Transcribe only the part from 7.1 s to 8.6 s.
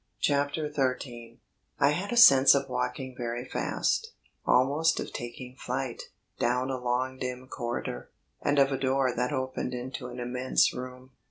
dim corridor, and